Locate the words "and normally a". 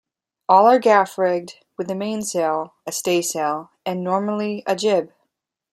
3.85-4.75